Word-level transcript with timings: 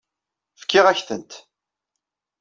Fkiɣ-ak-tent. 0.61 1.31